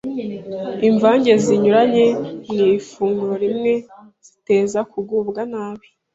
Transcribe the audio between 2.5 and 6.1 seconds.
mu ifunguro rimwe ziteza kugubwa nabi,